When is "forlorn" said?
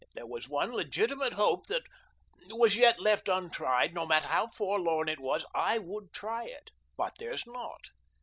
4.47-5.07